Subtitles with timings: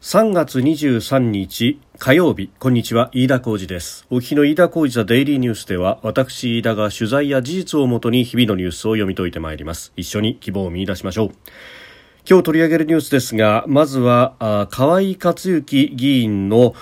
[0.00, 4.06] 3月23日火曜日こんにちは飯田浩二です。
[4.10, 9.92] お日の飯田浩二ザデイリーニュースでは私飯田が取材や事実をもとに日々のニュースを読み解いてまいります。
[9.96, 11.30] 一緒に希望を見出しましょう。
[12.30, 16.76] 今日取り上げるニュースですがまずは河井克行議員の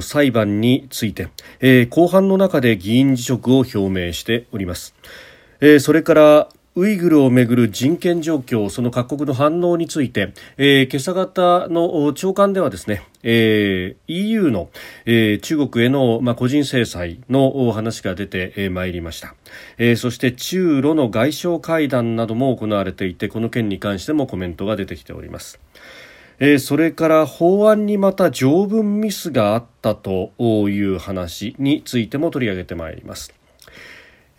[0.00, 1.28] 裁判について、
[1.60, 4.94] えー、後半の中で議員辞職を表明しております、
[5.60, 14.70] えー、それからウイグルをめぐる人権状況その各国の反応について、えー、今朝方の長官ではですね、えー、EU の、
[15.04, 19.34] えー、中国への、まあ、個人制裁の話が出てま、えー、いりました、
[19.78, 25.58] えー、そして中ロの外相会談なども行われていてこの件に関してもコメントが出てきております
[26.42, 33.39] えー、それから法案にまた条文ミスがあったという話についても取り上げてまいります。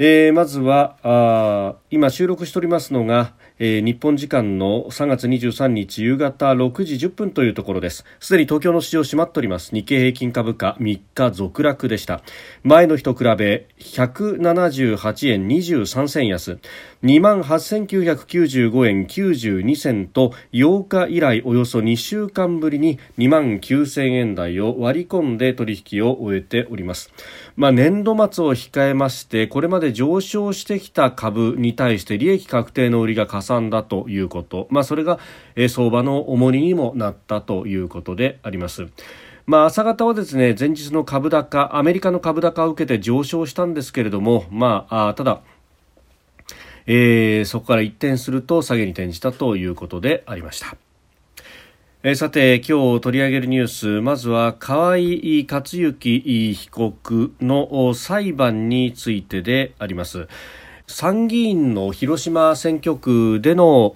[0.04, 8.06] えー、まずはあ今収録しておりますのが、えー、日本時間の3月23日夕方6時10分というところです。
[8.20, 9.76] すでに東京の市場閉まっております。
[9.76, 12.24] 日経平均株価3日続落でした。
[12.64, 16.58] 前の日と比べ178円23銭安。
[17.04, 27.12] 2万8995円92銭と8日以来およそ2週間ぶりに2万9000円台を割り込んで取引を終えております、
[27.56, 35.20] まあ、年度末を控えましてこれまで上昇してきた株に対して利益確定の売りがさんだということ、まあ、それが、
[35.56, 38.88] え相場の重荷にもなったということであります。
[39.46, 45.42] まあ、朝方はですね前日の株高アメリカの株高を受けて上昇したんですけれども、まあ、あただ
[46.86, 50.78] えー、そこから一転すると下げに転じたということでありました。
[52.04, 60.28] えー、さて今日取り上げるニュースまずは河井克行被告の裁判についてであります
[60.92, 63.96] 参議院の広島選挙区での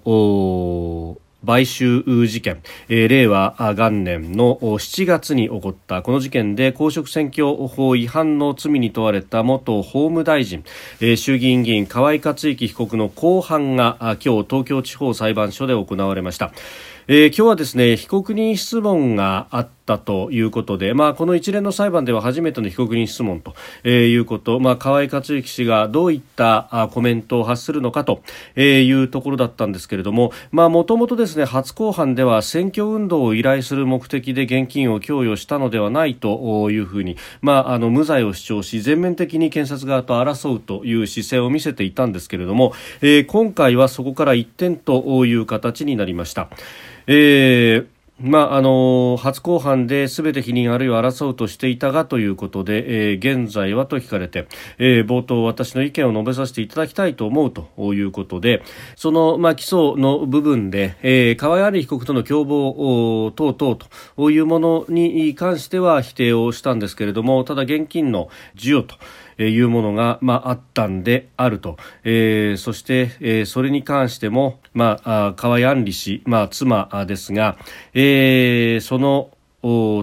[1.45, 10.63] 買収事件、えー、令和元年の7月に起こったこの事件で公職選挙法違反の罪に問われた元法務大臣、
[11.01, 16.51] えー、衆議院議員河井克行被告の公判が今日東京地方裁判所で行われました。
[17.07, 23.53] えー、今日はですね被告人質問があったということで、まあ、この一連の裁判では初めての被告人質問と、
[23.83, 28.21] え、いうこと、まあ、河井克行氏がどういったコメントを発するのかと、
[28.55, 46.49] え、いうところだったんですけれどもまあもともとですね初公判では選挙運動を依頼する目的で現金を供与したのではないというふうに、まあ、あの無罪を主張し全面的に検察側と争うという姿勢を見せていたんですけれども、えー、今回はそこから一転という形になりました。
[47.07, 58.63] えーまあ、あの初公判で全て否認あるいは争うとしていたがということで、えー、現在はと聞かれて、えー、冒頭私の意見を述べさせていただきたいと思うということで
[58.95, 68.95] その、まあ、起訴の部分で、えー、河合被告との共謀等々というものに関しては否定をしたんですけれどもただ現金の授与と
[69.37, 77.57] いうものが、まあ、あったんであると、えー、そして、えー、それに関しても、まあ、河合案里氏、まあ、妻ですが、
[77.93, 79.29] えー、その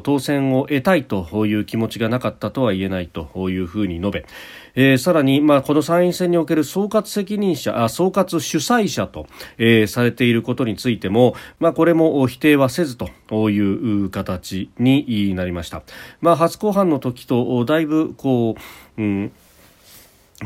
[0.03, 4.26] 当選を得たいという気持ちがなかったとは言えないというふうに述べ、
[4.75, 9.26] えー、さらに、まあ、この参院選における総括責任者あ総括主催者と、
[9.59, 15.82] えー、されていることについても、まあ、これも否定はせずという形になりました、
[16.20, 18.60] まあ、初公判の時とだいぶこう、
[18.99, 19.33] うん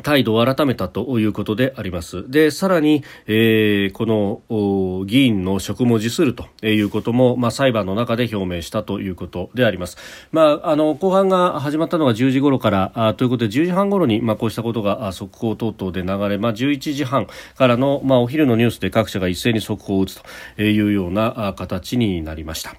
[0.02, 2.28] 態度を改めたということであります。
[2.30, 4.06] で、さらに、えー、こ
[4.50, 9.96] の議員の職も辞するということも、まあ、裁判の中で表明したということであります。
[10.32, 17.26] まあ、あの、後半が始まったのが10時頃からあということで、10時半頃に、まあ、こうしたことが速報等々で流れ、まあ、11時半
[17.56, 20.22] からの、まあ、お昼のニュースで各社が一斉に速報を打つ
[20.56, 22.76] というような形になりました。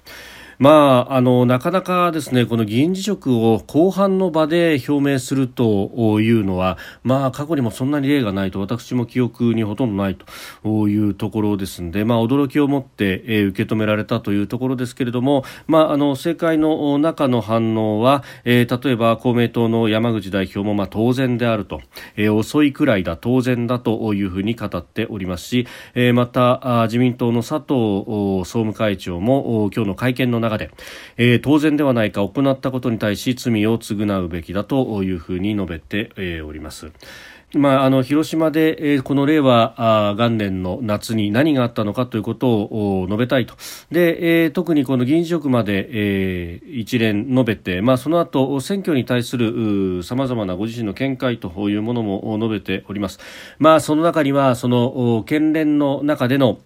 [0.58, 10.18] まあ、あのなかなかですねこの議員辞職を後半の場で表明するというのは、まあ、過去にもそんなに例がないと私も記憶にほとんどない
[10.64, 21.82] というところですので、まあ、驚きを持って、えー、受け止められたというところですけれども、まあ、あの政界の中の反応は、えー、例えば公明党の山口代表も、まあ、当然であると、
[22.16, 30.70] えー、遅いくらいだ当然だというふうに語っておりますし、えー、また自民党の佐藤総務会長も今日の会見の中中で、
[31.16, 36.90] えー、当然ではないか行ったことに対し罪を償うべきだというふうに述べて、えー、おります。
[37.54, 43.54] まあ、あの広島で、えー、この令和元年の夏に何があったのかということを述べたいと
[43.90, 53.18] で、えー、特にこの議員辞職まで、えー、一連述べて、まあ、その後選挙に対するさまざまなご自身の見解というものも述べております。
[53.58, 56.58] まあ、その中にはその県連の中での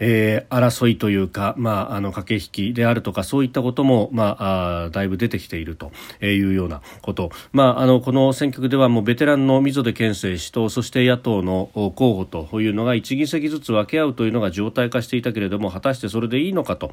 [0.00, 5.92] えー、争いというか、まあ、あの駆け引きであるとかそういったことも、まあ、あだいぶ出てきていると
[6.22, 16.92] いうようなこと、まあ、あのこの選挙区ではもうベテランの溝出健生氏とそして野党の候補というのが1議席ずつ分け合うというのが常態化していたけれども果たしてそれでいいのかと、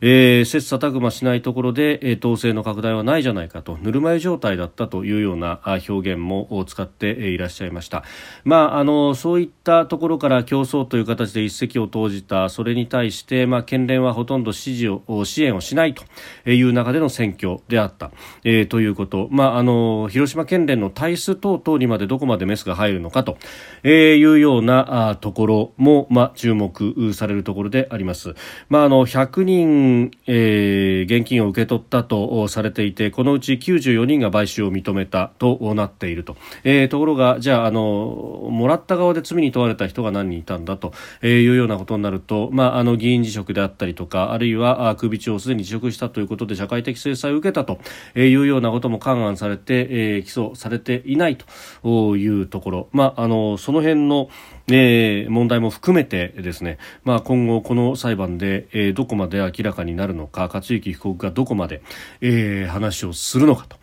[0.00, 3.76] えー、切磋琢磨しないところで、えー、統制の拡大はないじゃないかと。
[3.82, 8.04] ぬるま湯状態だったというような表現も使っていらっしゃいました。
[8.44, 16.04] まあ、あのそういったところから競争という形で一石を投じたそれに対して、まあ、県連はほとんど支持を支援をしないと
[16.50, 18.10] いう中での選挙であった、
[18.44, 23.38] えー、ということ、まあ、あの広島県連の体質等々にまでどこまでメスが入るのかと
[23.86, 28.34] いうようなあところも、まあ、注目されるところであります。
[28.68, 47.78] まあ、あの100人、えー、現金を受け取ったとされていてこのうち94人が買収を認めたとなっていると、えー、ところがじゃああのもらった側で罪に問われた人が何人いたんだというようなことになると、まあ、あの議員辞職であったりとかあるいは首長をすでに辞職したということで社会的制裁を受けたと
[48.14, 54.28] いうようなことも勘案されて、えー、起訴されていないというところ、まあ、あのその辺の
[54.68, 61.82] えー、問題も含めてですね、まあ、今後この裁判で、えー、どこまで明らかになるのか克行被告がどこまで、
[62.20, 63.76] えー、話をするのかと。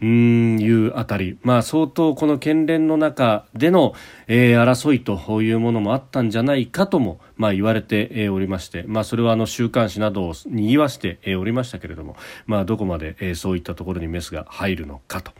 [0.00, 3.94] うんいうあたり、まあ、相当この県連の中での、
[4.28, 12.16] えー、争いというものもあったんじゃないかとも、まあ、言われて、おりまして、まあ、それはあの週刊誌などをにぎわして、おりましたけれども、
[12.46, 15.32] まあ、どこまで、えー、そういったところにメスが入るのかと。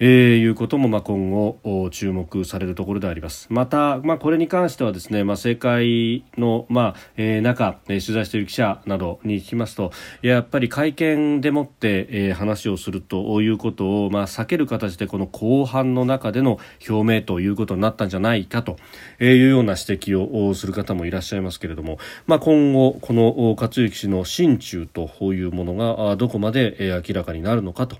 [0.00, 3.48] えー、いうこともまあ今後注目されるところであります。
[3.50, 9.90] また、まあ、これに関してはですね、まあ、政界の、まあえー、中、えー、取材している記者などに聞きますと
[10.22, 16.58] やっぱり会見でもって、えー、話をするということを、まあ、避ける形でこの後半の中での
[16.88, 18.76] 表明ということになったんじゃないかと
[19.20, 27.96] いうような指摘をする方もいらっしゃいますけれども、まあ、今後この克行氏の心中というものがどこまで明らかになるのかと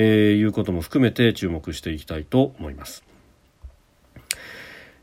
[0.00, 3.11] いうことも含めて注目していきたいと思います。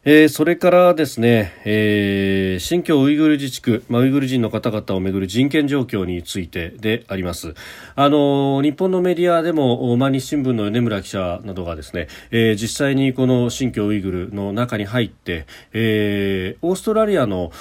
[0.05, 7.53] えー、それからですね、えー、新疆ウイグル自治区、まあ、ウイグル人の方々をめぐる人権状況についてであります。
[7.97, 17.51] あの日本のメディアでも毎日新聞の米村記者などがですね、えー、実際にこの新疆ウイグルの中に入って、えー、オーストラリアの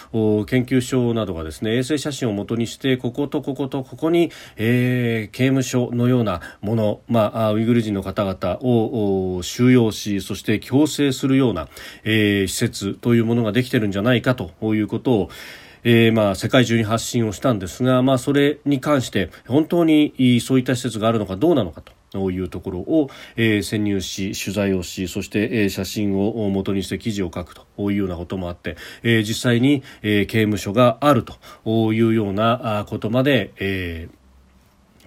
[0.47, 11.67] 研究所などがですね衛星写真をもとにしてこことこことここに、えー、刑務所のようなもの、まあ、ウイグル人の方々を収容しそして強制するような、
[12.05, 15.31] えーえー、施設というものができてるんじゃないかということを
[15.85, 34.18] えー、まあ世界中に発信をしたんですが、まあ、それに関して本当にそういった施設があるのかどうなのかというところを、えー、潜入し取材をしそして、えー、写真を元にして記事を書くというようなこともあって、えー、実際に、えー、刑務所があるというようなことまで、えー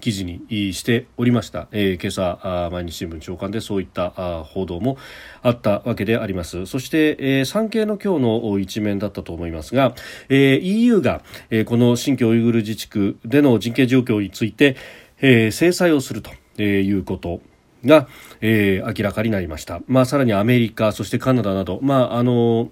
[0.01, 4.09] 記事にしておりました、えー、今朝毎日新聞長官でそういった
[4.43, 4.97] 報道も
[5.41, 6.65] あったわけであります。
[6.65, 9.95] そして、えー、産経の今日の一面だったと思いますが、
[10.27, 14.75] えー、EU が、えー、この新疆ウイグル自治区での人権状況について、
[15.21, 17.41] えー、制裁をするということ
[17.85, 18.07] が、
[18.41, 22.69] えー、明らかになりました、まあ、さらにアメリカそしてカナダなど、まああの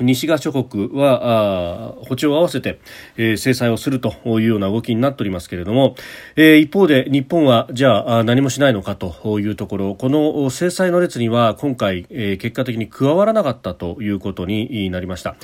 [0.00, 2.80] 西側諸国は歩調を合わせて、
[3.16, 5.94] えー、制裁をするというような動きになっておりますけれども、
[6.36, 15.36] えー、一方で日本はじゃあ何もしないのかというところこの制裁の列には今回、えー、結果的に加わらなかったということになりました。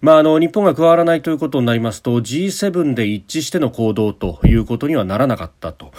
[0.00, 5.92] まあ、あの日本が加わらないということになりますと G7 で一致しての行動ということにはならなかったと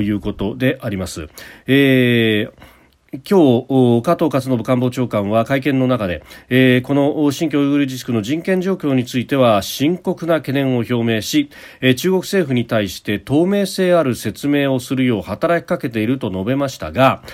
[0.00, 1.28] いうことであります。
[1.66, 2.69] えー
[3.12, 11.50] 今日、加藤勝信官房長官は会見の中で、えー、この新疆ウイグル自治区の人権状況については深刻な懸念を表明し、
[11.80, 17.24] えー、中国政府に対して透明性ある説明をするよう働きかけていると述べましたが、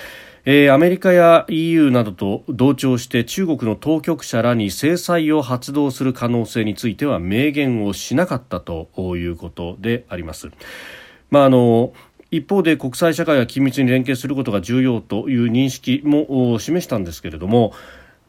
[0.45, 10.49] えー、アメリカや EU などと同調して中国の当局者らに制裁を発動する可能性については明言をしなかったということであります。
[11.29, 11.93] まああの
[12.31, 17.73] 一方で国際社会が緊密に連携することが重要という認識も示したんですけれども、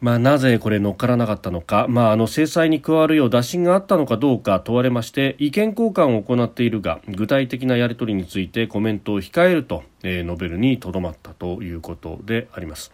[0.01, 12.93] まあ、なぜこれ乗っからなかったのか、まあ、あの制裁に加わるよう打診があったのかどうか問われまして意見交換を行っているが具体的なやり取りについてコメントを控えると、えー、述べるにとどまったということであります。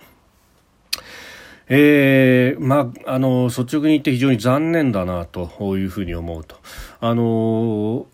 [1.67, 6.57] えー、まあ、あの率直に言って非常に残念だなというふうに思うと。
[7.01, 8.07] あの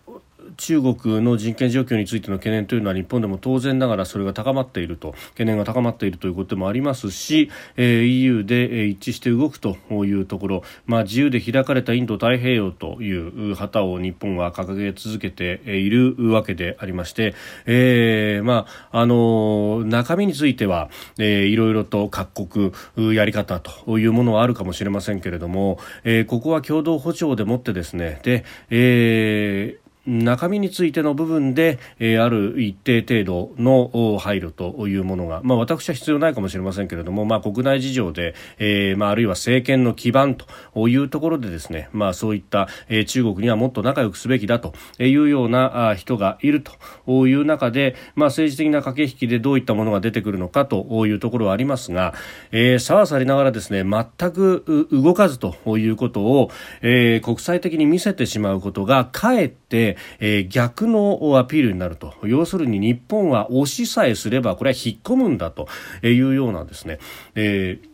[0.57, 46.63] 中国の人権状況についての懸念というのは日本でも当然ながらそれが高まっていると懸念が高まっているということもありますし、えー、EU で一致して動くというところ、まあ、自由で開かれたインド太平洋という旗を日本は掲げ続けているわけでありまして、えーまあ、あの中身については、えー、いろいろと各国やり方というものはあるかもしれませんけれども、えー、ここは共同歩調でもってですねで、えー中身についての部分で、えー、ある一定程度の配慮というものが、まあ、私は必要ないかもしれませんけれども、まあ、国内事情で、えーまあ、あるいは政権の基盤というところでですね、まあ、そういった、えー、中国にはもっと仲良くすべきだというような人がいる
[47.05, 52.15] という中で、まあ、政治的な駆け引きでどういったものが出てくるのかというところはありますが、
[52.51, 56.49] えー、さはさりながらですね全く動かずということを、
[56.81, 62.13] えー、国際的に見せてしまうことがかえってえー、逆のアピールになると。
[62.23, 65.67] 要するに日本は押しさえすればこれは引っ込むんだと
[66.03, 66.99] いうようなですね、
[67.35, 67.90] えー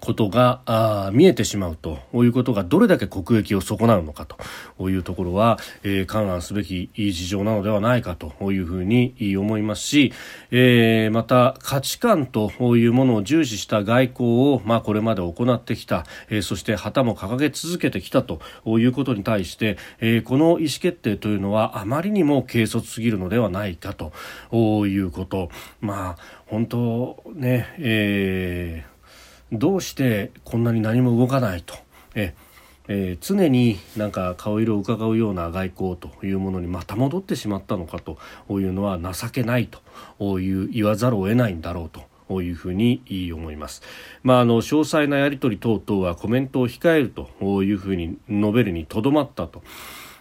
[0.00, 4.26] ことがあ見えてしまうということがどれだけ国益を損なうのか
[4.78, 10.12] というところは、えー、勘案すべき事情なのではないかというふうに思いますし、
[10.50, 24.12] えー、また価値観というものを重視した外交を、まあ、これまで行ってきた、えー、そして旗も掲げ続けてきたということに対して、えー、この意思決定というのはあまりにも軽率すぎるのではないかと
[24.86, 25.50] いうこと。
[25.80, 28.91] まあ本当ね、えー
[29.52, 31.74] どうしてこんなに何も動かないと。
[32.14, 32.34] え
[32.88, 38.18] えー、常になんか顔色を伺うような外交というものにまた戻ってしまったのかと
[38.50, 39.68] いうのは情けない
[40.18, 41.90] という言わざるを得ないんだろう
[42.28, 43.82] というふうに思います。
[44.22, 49.62] まあ、あの詳細なやり取り等々はコメントを控えるというふうに述べるにとどまったと。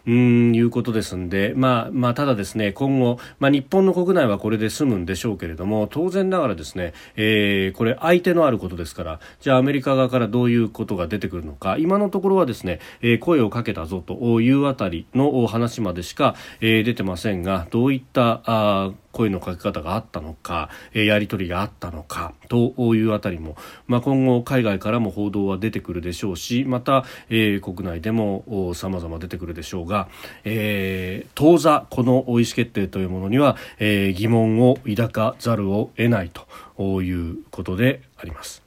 [0.07, 18.91] うんいうことですんで、まあまあ、ただですね今後、まあ、日本の国内はこれで済むんでしょうけれども当然ながらですね、えー、これ相手のあることですからじゃあアメリカ側からどういうことが出てくるのか今のところはですね、えー、声をかけたぞというあたりの話までしか、えー、出てませんがどういったあ
[19.21, 23.55] 声のかけ方があったのか、えやり取りがあったのかというあたりも、
[23.87, 30.09] まあ、今後海外からも報道は出てくるでしょうしまた、えー、国内でもさまざま出てくるでしょうが、
[30.43, 36.31] えー、当座この意思決定というものには、えー、疑問を抱かざるを得ない
[36.77, 38.60] ということであります。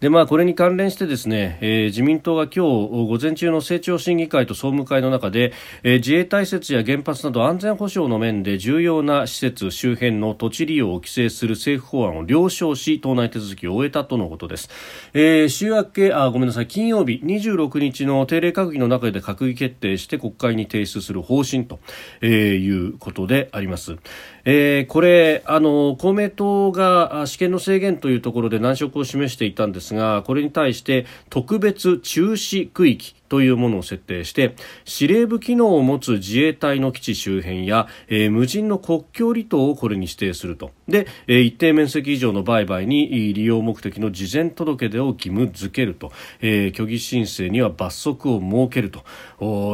[0.00, 14.68] でまあ、これに関連してですね、えー、自民党が今日午前中の政調審議会と総務会の中で、えー、自衛隊施設や原発など安全保障の面で重要な施設周辺の土地利用を規制する政府法案を了承し党内手続きを終えたとのことです、
[15.14, 21.78] えー、週明けあごめんなさい金曜日26日の定例閣議の中で閣議決定して国会に提出する方針と、
[22.20, 23.96] えー、いうことであります、
[24.48, 34.54] えー、これあの公明党が試験の制限というところで難色を示していたんですがこれに対して特別中止区域というものを設定して
[34.84, 40.70] 司令部機能を持つ自衛隊の基地周辺や、えー、無人の国境離島をこれに指定すると。
[40.88, 49.04] で、えー、一定面積以上の売買に利用目的の事前届出を義務付けると、えー、虚偽申請には罰則を設けると。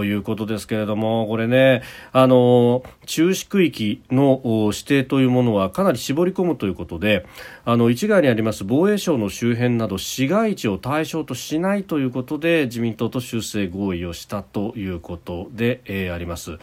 [0.04, 1.82] いうことですけれどもこれね
[2.12, 7.26] あの中止区域の指定というものはかなり絞り込むということで
[7.64, 16.52] あの一概にあります防衛省の周辺など市街地を対象としないということで自民党と修正合意をしたということで、えー、あります。
[16.52, 16.58] う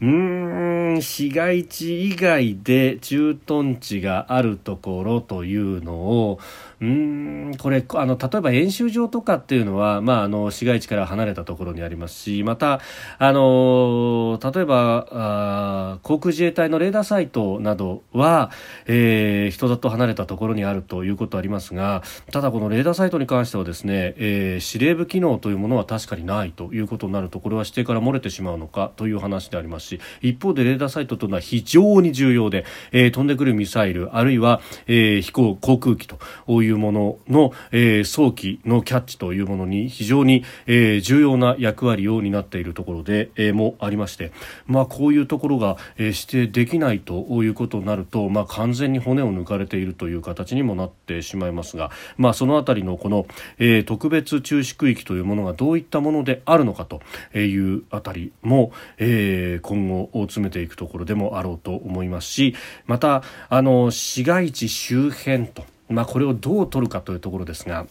[0.00, 6.38] ーん市街地以外で駐屯地があるところというのを
[6.82, 12.80] うんこれあの例えば演習場とかっていうのは、まあ、あの市街地から離れたところにありますしまた
[13.18, 18.50] あの例えばあ航空自衛隊のレーダーサイトなどは、
[18.86, 44.32] えー、人里離れたところにあるということありますがただこのレーダーサイトに関してはですね、えー、司令部機能というものは確かにないということになるとこれは指定から漏れてしまうのかという話でありますし一方でレーダーサイトというのは非常に重要で、えー、飛んでくるミサイルあるいは、えー、飛行航空機といういうものの、えー、早期のキャッチというものに非常に、えー、重要な役割を担っているところで、えー、もありまして、
[44.66, 53.26] まあ、こういうところが、えー、指定できないということになると、まあ、完全に骨を抜かれているという形にもなってしまいますが、まあ、そのあたりのこの、
[53.58, 57.02] えー、特別注視区域というものがどういったものであるのかと
[57.38, 62.54] いうあたりも、えー、今後詰めていくところでもあろうと思いますし
[62.86, 67.86] またあの市街地周辺とまあ、これをどう取るかというところですが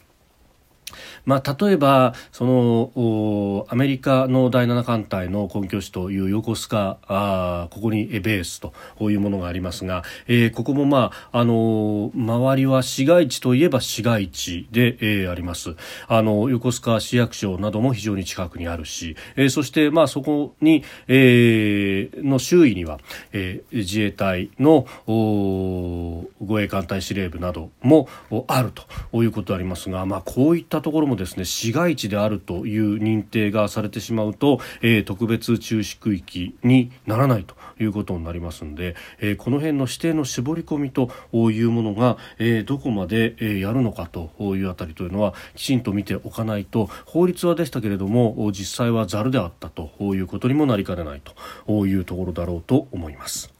[1.25, 8.73] まあ、例えばそのアメリカの第7艦隊の根拠地という横須賀あここにベースと
[9.09, 15.75] いうものがありますが、えー、ここも、まああの周りは市街地といえば市街地で、えー、あります。
[16.07, 22.99] あの横須賀市役所なども非常に近くにあるし、えー、そして、まあ、そこに、えー、の周囲には、
[23.33, 28.07] えー、自衛隊の護衛艦隊司令部なども
[28.47, 51.21] あるということでありますが、まあ、こういったところもですね市街地であるという認定がされてしまうと、えー、特別注視区域にならないということになりますので、えー、この辺の指定の絞り込みというものが、えー、どこまで、え、やるのかというあたりというのはきちんと見ておかないと法律はでしたけれども実際はざるであったということにもなりかねない
[51.67, 53.51] というところだろうと思います。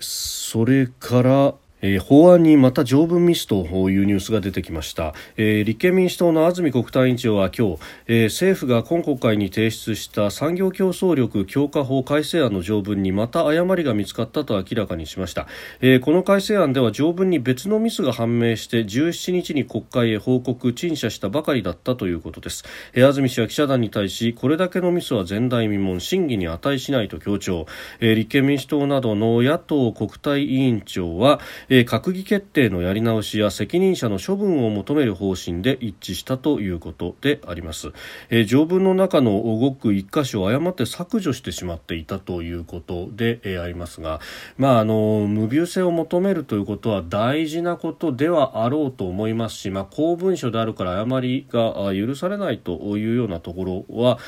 [0.00, 15.46] それからえー、法案にまた条文ミスというニュースが出てきました、えー、立憲民主党の安住国対委員長は今日、えー、政府が今国会に提出した産業競争力強化法改正案の条文にまた誤りが見つかったと明らかにしました、
[15.82, 22.64] えこの改正案では条文に別のミスが判明して17日に国会へ報告陳謝したばかりだったということです、
[22.94, 27.66] え安住氏は記者団に対しこれだけのミスは前代未聞審議に値しないと強調、
[28.00, 37.92] え立憲民主党などの野党国対委員長は、ー、閣議決定のやり直しや責任者の処分を求める方針で一致したということであります、
[38.30, 44.20] えー、条文の中のごく一箇所を誤って削除してしまっていたということで、えー、ありますが、
[44.56, 54.18] まあ、あの無病性を求めるということは大事なことではあろうと思いますし、まあ、公文書であるから誤りが許されないというようなところは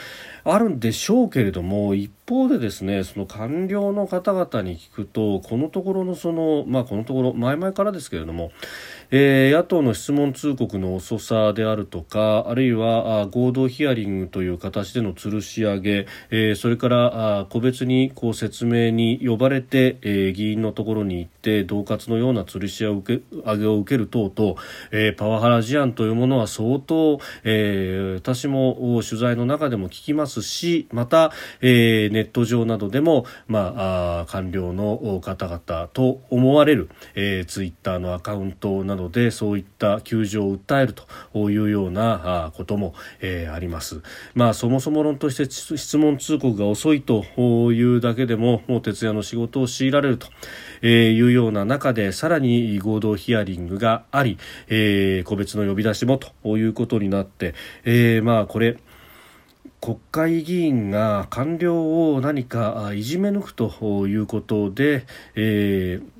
[0.48, 8.52] あるんでしょうけれども一方でですねその官僚の方々に聞くとこのところのそのまあこのところ前々からですけれども
[9.10, 24.60] えー、野党の質問通告の遅さであるとかあるいは合同ヒアリングという形での吊るし上げ、えー、それから個別にこう説明に呼ばれて、えー、議員のところに行って恫喝のような吊るし上げを受ける等々、
[24.90, 44.02] えー、パワハラ事案というものは相当、えー、私も取材の中でも聞きますしまた、えー、ネット上などでも、まあ、あ官僚の方々と思われる、えー、ツイッターのアカウントなどなどでそういった窮状を訴えるというようなことも、え、あります。
[44.34, 47.24] まあそもそも論として質問通告が遅いと
[47.72, 50.28] いうだけでももう徹夜の仕事を強いられると
[50.86, 57.54] いうような中でさらに合同ヒアリングがあり、え、個別の呼び出しもということになって、
[57.84, 58.78] え、まあこれ
[59.80, 66.15] 国会議員が官僚を何かいじめ抜くということで、えー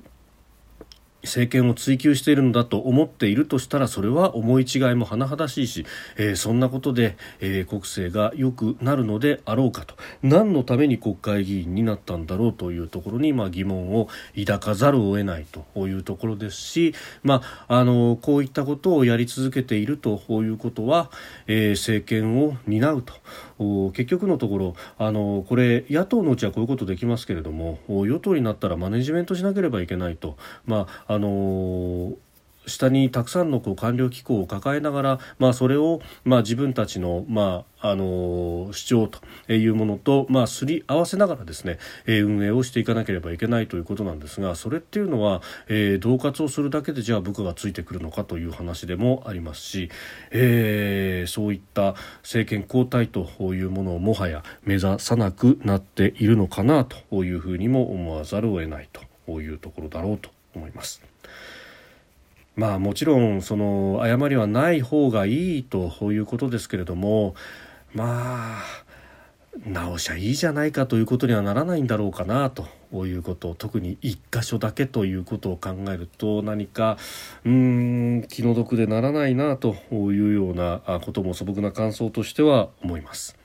[1.27, 5.85] 政権を追求しているのだと思っているとしたらそれは思い違いも甚だしいし、
[6.17, 21.11] えー、そんなことで、えー、国政が良くなるのであろうかと何のために国会議員になったんだろうというところに、まあ、疑問を抱かざるを得ないというところですし、まあ、あのこういったことをやり続けているということは、
[21.47, 23.13] えー、政権を担うと。
[23.59, 32.13] 結局のところあのこれ野党のうちはこういうことできますけれども与党になったらマネジメントしなければいけないと、まああの
[32.67, 49.89] 下にたくさんのこう官僚機構を抱えながら、まあ、それを、まあ、自分たちの、まあ、あの主張というものと、まあ、すり合わせながらですね、運営をしていかなければいけないということなんですがそれっていうのは、えー、恫喝をするだけでじゃあ部下がついてくるのかという話でもありますし、
[50.31, 58.89] えー、そういった政権交代というものをもはや目指さなくなっているのかなというふうにも思わざるを得ない
[59.25, 60.36] というところだろうと。
[60.57, 61.01] 思います。
[62.55, 67.35] まあもちろんその誤りはない方がいいということですけれども
[67.93, 68.87] まあ
[69.65, 72.67] 直しゃいいじゃないかということにはならないんだろうかなと
[73.05, 76.97] いうこと特に1箇所だけということを考えると何か
[77.45, 83.37] うん気の毒でならないなというようなことも素朴な感想としては思います。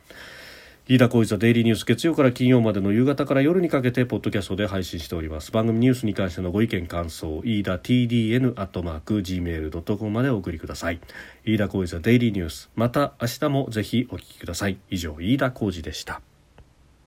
[0.89, 5.53] 飯田浩司ザデイリーニュース月曜から金曜までの夕方から夜にかけてポッドキャストで配信しております。
[5.53, 10.99] 番組ニュースに関してのご意見感想飯田 TDN アットマーク Gmail.com までお送りください。
[11.45, 14.79] 飯田浩司ザデイリーニュースまた明日もぜひお聞きください。
[14.91, 16.21] 以上飯田浩司でした。